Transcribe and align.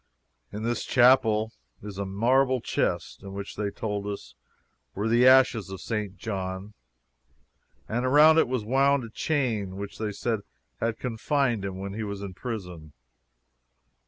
In 0.51 0.63
this 0.63 0.83
Chapel 0.83 1.51
is 1.83 1.99
a 1.99 2.07
marble 2.07 2.59
chest, 2.59 3.21
in 3.21 3.33
which, 3.33 3.55
they 3.55 3.69
told 3.69 4.07
us, 4.07 4.33
were 4.95 5.07
the 5.07 5.27
ashes 5.27 5.69
of 5.69 5.79
St. 5.79 6.17
John; 6.17 6.73
and 7.87 8.03
around 8.03 8.39
it 8.39 8.47
was 8.47 8.65
wound 8.65 9.03
a 9.03 9.11
chain, 9.11 9.75
which, 9.77 9.99
they 9.99 10.11
said, 10.11 10.39
had 10.79 10.97
confined 10.97 11.63
him 11.63 11.77
when 11.77 11.93
he 11.93 12.01
was 12.03 12.23
in 12.23 12.33
prison. 12.33 12.93